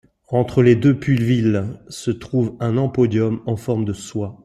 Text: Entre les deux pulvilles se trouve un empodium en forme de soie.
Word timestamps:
Entre 0.29 0.63
les 0.63 0.75
deux 0.75 0.97
pulvilles 0.97 1.61
se 1.87 2.09
trouve 2.09 2.55
un 2.59 2.77
empodium 2.77 3.39
en 3.45 3.55
forme 3.55 3.85
de 3.85 3.93
soie. 3.93 4.35